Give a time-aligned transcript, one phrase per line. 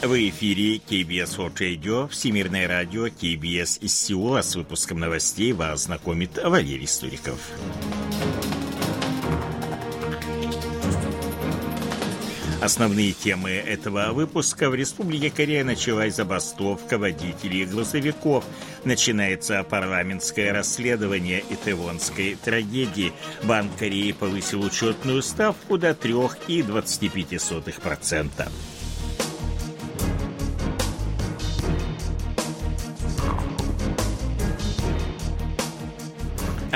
[0.00, 4.42] В эфире KBS World Radio, Всемирное радио KBS из Сеула.
[4.42, 7.40] С выпуском новостей вас знакомит Валерий Стуриков.
[12.62, 14.70] Основные темы этого выпуска.
[14.70, 18.44] В Республике Корея началась забастовка водителей грузовиков.
[18.84, 23.12] Начинается парламентское расследование итевонской трагедии.
[23.42, 28.48] Банк Кореи повысил учетную ставку до 3,25%.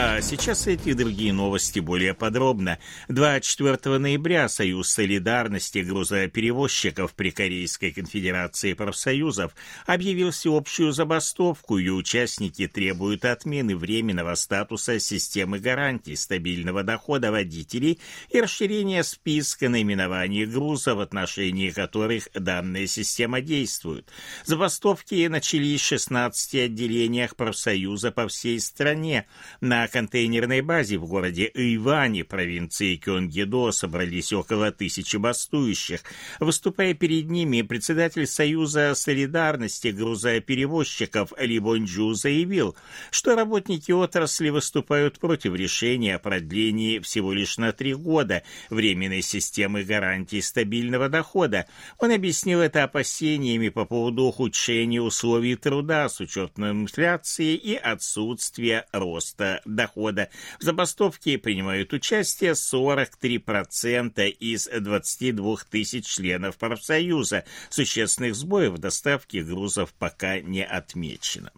[0.00, 2.78] А сейчас эти и другие новости более подробно.
[3.08, 9.56] 24 ноября Союз солидарности грузоперевозчиков при Корейской конфедерации профсоюзов
[9.86, 17.98] объявил всеобщую забастовку, и участники требуют отмены временного статуса системы гарантий стабильного дохода водителей
[18.30, 24.08] и расширения списка наименований грузов, в отношении которых данная система действует.
[24.44, 29.26] Забастовки начались в 16 отделениях профсоюза по всей стране.
[29.60, 36.02] На контейнерной базе в городе Иване, провинции Кёнгидо, собрались около тысячи бастующих.
[36.40, 42.76] Выступая перед ними, председатель Союза солидарности грузоперевозчиков Ли Бонджу заявил,
[43.10, 49.84] что работники отрасли выступают против решения о продлении всего лишь на три года временной системы
[49.84, 51.66] гарантии стабильного дохода.
[51.98, 59.60] Он объяснил это опасениями по поводу ухудшения условий труда с учетом инфляции и отсутствия роста
[59.74, 60.30] дохода.
[60.58, 67.44] В забастовке принимают участие 43% из 22 тысяч членов профсоюза.
[67.70, 71.52] Существенных сбоев в доставке грузов пока не отмечено.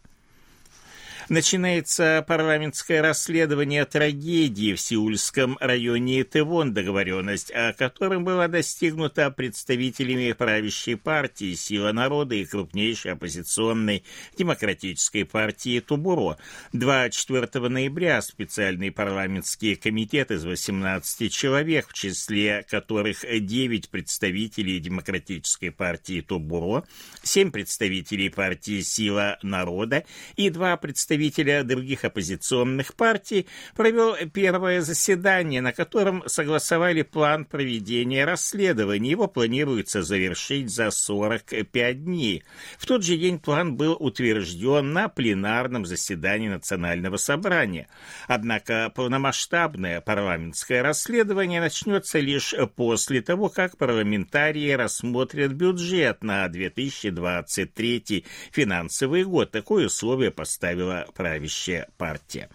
[1.31, 10.97] Начинается парламентское расследование трагедии в Сеульском районе Тывон, договоренность о котором была достигнута представителями правящей
[10.97, 14.03] партии «Сила народа» и крупнейшей оппозиционной
[14.37, 16.37] демократической партии Тубуро.
[16.73, 26.23] 24 ноября специальный парламентский комитет из 18 человек, в числе которых 9 представителей демократической партии
[26.23, 26.83] Тубуро,
[27.23, 30.03] 7 представителей партии «Сила народа»
[30.35, 38.25] и 2 представителя представителя других оппозиционных партий, провел первое заседание, на котором согласовали план проведения
[38.25, 39.11] расследования.
[39.11, 42.43] Его планируется завершить за 45 дней.
[42.79, 47.89] В тот же день план был утвержден на пленарном заседании Национального собрания.
[48.27, 59.25] Однако полномасштабное парламентское расследование начнется лишь после того, как парламентарии рассмотрят бюджет на 2023 финансовый
[59.25, 59.51] год.
[59.51, 62.49] Такое условие поставила правящая партия.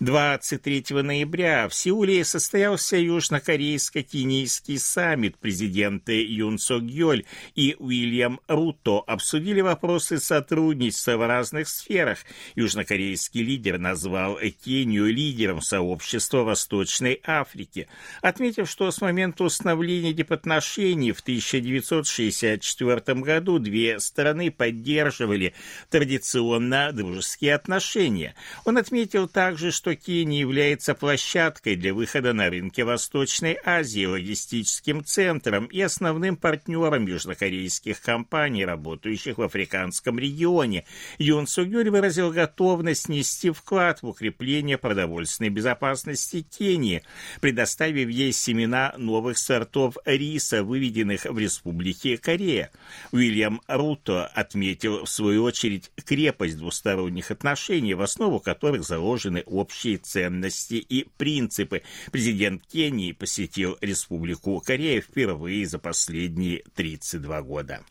[0.00, 5.36] 23 ноября в Сеуле состоялся южнокорейско-кенийский саммит.
[5.38, 7.24] Президенты Юн Сок Йоль
[7.56, 12.18] и Уильям Руто обсудили вопросы сотрудничества в разных сферах.
[12.54, 17.88] Южнокорейский лидер назвал Кению лидером сообщества Восточной Африки,
[18.22, 25.54] отметив, что с момента установления дипотношений в 1964 году две страны поддерживали
[25.90, 28.36] традиционно дружеские отношения.
[28.64, 35.02] Он отметил также, что что Кения является площадкой для выхода на рынки Восточной Азии, логистическим
[35.02, 40.84] центром и основным партнером южнокорейских компаний, работающих в африканском регионе.
[41.16, 47.02] Юн Сугюль выразил готовность нести вклад в укрепление продовольственной безопасности Кении,
[47.40, 52.70] предоставив ей семена новых сортов риса, выведенных в Республике Корея.
[53.10, 59.98] Уильям Руто отметил, в свою очередь, крепость двусторонних отношений, в основу которых заложены общие общие
[59.98, 61.82] ценности и принципы.
[62.10, 67.84] Президент Кении посетил Республику Корея впервые за последние 32 года.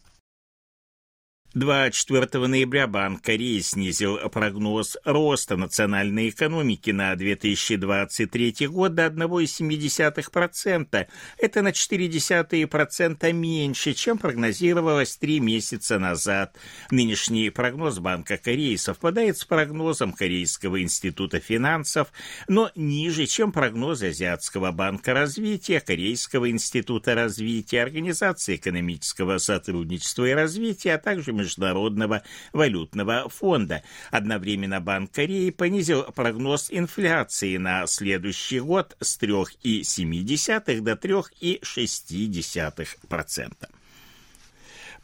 [1.54, 11.06] 24 ноября Банк Кореи снизил прогноз роста национальной экономики на 2023 год до 1,7%.
[11.38, 16.56] Это на 0,4% меньше, чем прогнозировалось три месяца назад.
[16.90, 22.08] Нынешний прогноз Банка Кореи совпадает с прогнозом Корейского института финансов,
[22.48, 30.94] но ниже, чем прогноз Азиатского банка развития, Корейского института развития, Организации экономического сотрудничества и развития,
[30.94, 33.84] а также Международного валютного фонда.
[34.10, 43.73] Одновременно Банк Кореи понизил прогноз инфляции на следующий год с 3,7 до 3,6%.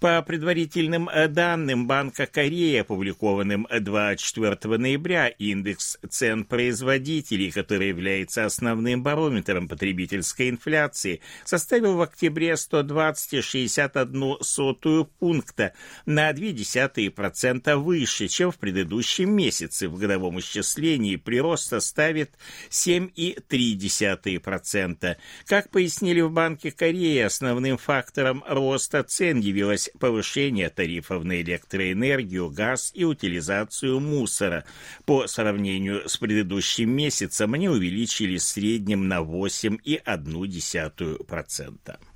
[0.00, 9.02] По предварительным э, данным Банка Кореи, опубликованным 24 ноября, индекс цен производителей, который является основным
[9.02, 15.74] барометром потребительской инфляции, составил в октябре 120,61 пункта
[16.06, 19.86] на 0,2% выше, чем в предыдущем месяце.
[19.86, 22.30] В годовом исчислении прирост составит
[22.70, 25.16] 7,3%.
[25.44, 32.90] Как пояснили в Банке Кореи, основным фактором роста цен явилась повышение тарифов на электроэнергию, газ
[32.94, 34.64] и утилизацию мусора.
[35.04, 42.09] По сравнению с предыдущим месяцем они увеличились в среднем на 8,1%.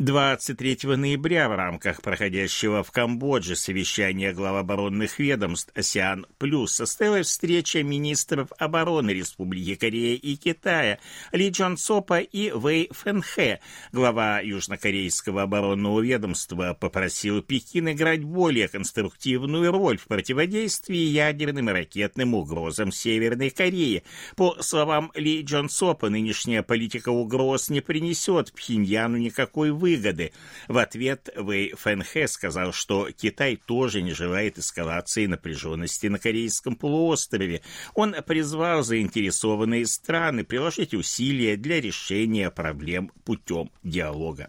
[0.00, 7.82] 23 ноября в рамках проходящего в Камбодже совещания глав оборонных ведомств «Осиан Плюс» состоялась встреча
[7.82, 11.00] министров обороны Республики Корея и Китая
[11.32, 13.58] Ли Джон Сопа и Вэй Фэнхэ.
[13.90, 22.34] Глава южнокорейского оборонного ведомства попросил Пекин играть более конструктивную роль в противодействии ядерным и ракетным
[22.34, 24.04] угрозам Северной Кореи.
[24.36, 30.32] По словам Ли Джон Сопа, нынешняя политика угроз не принесет Пхеньяну никакой выгоды выгоды.
[30.68, 37.62] В ответ Вэй Фэнхэ сказал, что Китай тоже не желает эскалации напряженности на Корейском полуострове.
[37.94, 44.48] Он призвал заинтересованные страны приложить усилия для решения проблем путем диалога.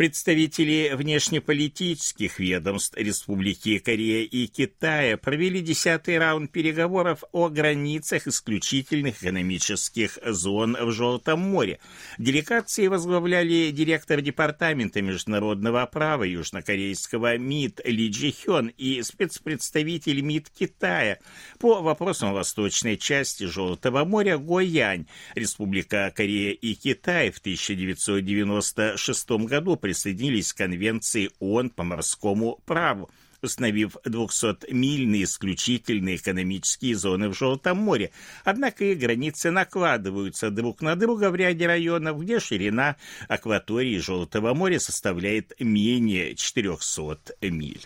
[0.00, 10.18] Представители внешнеполитических ведомств Республики Корея и Китая провели десятый раунд переговоров о границах исключительных экономических
[10.24, 11.80] зон в Желтом море.
[12.16, 21.18] Делегации возглавляли директор Департамента международного права южнокорейского МИД Ли Джи Хён и спецпредставитель МИД Китая
[21.58, 25.06] по вопросам восточной части Желтого моря Го Янь.
[25.34, 33.10] Республика Корея и Китай в 1996 году присоединились к Конвенции ООН по морскому праву,
[33.42, 38.12] установив 200-мильные исключительные экономические зоны в Желтом море.
[38.44, 42.94] Однако их границы накладываются друг на друга в ряде районов, где ширина
[43.26, 47.84] акватории Желтого моря составляет менее 400 миль.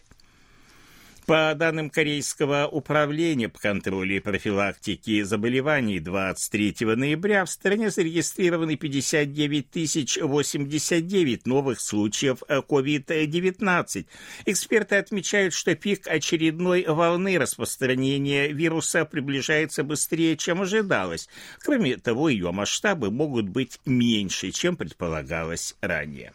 [1.27, 10.21] По данным Корейского управления по контролю и профилактике заболеваний 23 ноября в стране зарегистрированы 59
[10.21, 14.07] 089 новых случаев COVID-19.
[14.45, 21.31] Эксперты отмечают, что пик очередной волны распространения вируса приближается быстрее, чем ожидалось.
[21.61, 26.35] Кроме того, ее масштабы могут быть меньше, чем предполагалось ранее.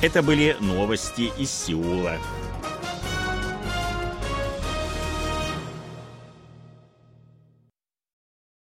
[0.03, 2.19] Это были новости из Сеула.